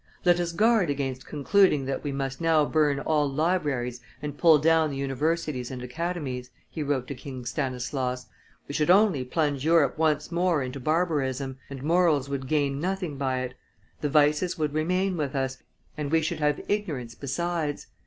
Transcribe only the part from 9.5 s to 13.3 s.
Europe once more into barbarism, and morals would gain nothing